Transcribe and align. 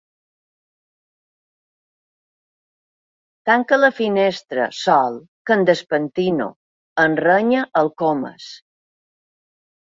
Tanca 3.51 3.79
la 3.83 3.91
finestra, 3.99 4.67
Sol, 4.79 5.21
que 5.45 5.57
em 5.59 5.69
despentino! 5.73 6.51
—em 7.05 7.17
renya 7.25 7.65
el 7.85 7.95
Comas. 8.05 8.53